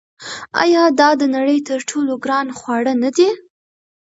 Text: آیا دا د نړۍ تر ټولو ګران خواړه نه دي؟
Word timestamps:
آیا 0.63 0.83
دا 0.99 1.09
د 1.21 1.23
نړۍ 1.35 1.59
تر 1.69 1.79
ټولو 1.89 2.13
ګران 2.23 2.47
خواړه 2.57 2.93
نه 3.03 3.09
دي؟ 3.17 3.29